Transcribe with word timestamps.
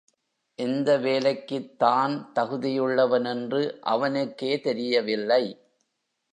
எந்த 0.59 0.97
வேலைக்குத் 0.97 1.79
தான் 1.79 2.31
தகுதியுள்ளவன் 2.35 3.27
என்று 3.29 3.61
அவனுக்கே 3.81 4.59
தெரியவில்லை. 4.59 5.43